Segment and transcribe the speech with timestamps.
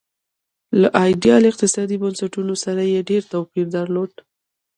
[0.81, 4.11] له ایډیال اقتصادي بنسټونو سره یې ډېر توپیر درلود.